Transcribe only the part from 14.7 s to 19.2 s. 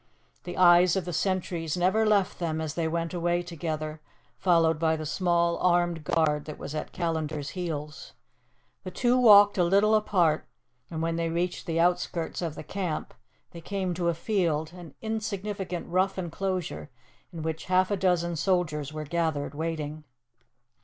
an insignificant rough enclosure, in which half a dozen soldiers were